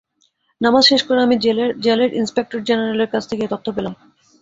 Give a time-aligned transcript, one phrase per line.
[0.61, 1.35] নামাজ শেষ করে আমি
[1.85, 3.93] জেলের ইন্সপেক্টর জেনারেলের কাছ থেকে এ তথ্য পেলাম।